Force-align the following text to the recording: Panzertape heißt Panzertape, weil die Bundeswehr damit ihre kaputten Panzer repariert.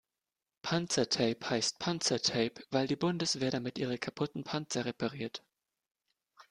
Panzertape 0.63 1.47
heißt 1.47 1.77
Panzertape, 1.77 2.63
weil 2.71 2.87
die 2.87 2.95
Bundeswehr 2.95 3.51
damit 3.51 3.77
ihre 3.77 3.99
kaputten 3.99 4.43
Panzer 4.43 4.85
repariert. 4.85 5.43